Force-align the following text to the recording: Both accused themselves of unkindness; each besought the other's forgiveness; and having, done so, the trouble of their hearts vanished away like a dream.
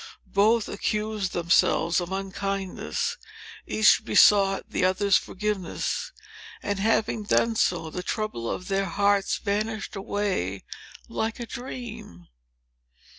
Both 0.33 0.67
accused 0.67 1.31
themselves 1.33 2.01
of 2.01 2.11
unkindness; 2.11 3.17
each 3.67 4.03
besought 4.03 4.67
the 4.67 4.83
other's 4.83 5.15
forgiveness; 5.15 6.11
and 6.63 6.79
having, 6.79 7.21
done 7.21 7.55
so, 7.55 7.91
the 7.91 8.01
trouble 8.01 8.49
of 8.49 8.67
their 8.67 8.85
hearts 8.85 9.37
vanished 9.37 9.95
away 9.95 10.63
like 11.07 11.39
a 11.39 11.45
dream. 11.45 12.29